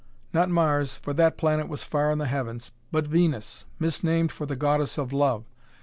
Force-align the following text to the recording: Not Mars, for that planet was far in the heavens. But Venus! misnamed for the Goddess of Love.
Not 0.33 0.49
Mars, 0.49 0.95
for 0.95 1.13
that 1.13 1.37
planet 1.37 1.67
was 1.67 1.83
far 1.83 2.09
in 2.09 2.17
the 2.17 2.25
heavens. 2.25 2.71
But 2.91 3.05
Venus! 3.05 3.65
misnamed 3.77 4.31
for 4.31 4.47
the 4.47 4.55
Goddess 4.55 4.97
of 4.97 5.13
Love. 5.13 5.43